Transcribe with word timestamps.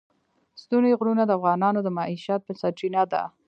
ستوني 0.61 0.91
غرونه 0.99 1.23
د 1.25 1.31
افغانانو 1.39 1.79
د 1.83 1.87
معیشت 1.97 2.41
سرچینه 2.61 3.03
ده. 3.11 3.23